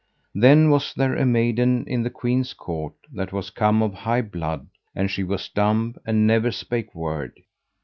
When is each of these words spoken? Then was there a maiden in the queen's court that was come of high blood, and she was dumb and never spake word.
Then 0.33 0.71
was 0.71 0.95
there 0.95 1.15
a 1.15 1.27
maiden 1.27 1.85
in 1.85 2.01
the 2.01 2.09
queen's 2.09 2.53
court 2.55 2.95
that 3.13 3.31
was 3.31 3.51
come 3.51 3.83
of 3.83 3.93
high 3.93 4.23
blood, 4.23 4.67
and 4.95 5.11
she 5.11 5.23
was 5.23 5.47
dumb 5.47 5.93
and 6.07 6.25
never 6.25 6.49
spake 6.49 6.95
word. 6.95 7.33